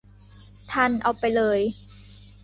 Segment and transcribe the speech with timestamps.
[0.71, 1.59] ทัน เอาไปเลย